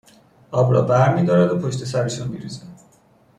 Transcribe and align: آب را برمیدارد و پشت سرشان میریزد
آب 0.51 0.73
را 0.73 0.81
برمیدارد 0.81 1.51
و 1.51 1.67
پشت 1.67 1.83
سرشان 1.85 2.27
میریزد 2.27 2.63